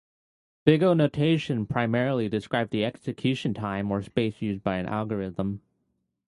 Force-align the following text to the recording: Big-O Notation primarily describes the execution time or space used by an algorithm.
Big-O 0.65 0.95
Notation 0.95 1.67
primarily 1.67 2.27
describes 2.27 2.71
the 2.71 2.83
execution 2.83 3.53
time 3.53 3.91
or 3.91 4.01
space 4.01 4.41
used 4.41 4.63
by 4.63 4.77
an 4.77 4.87
algorithm. 4.87 5.61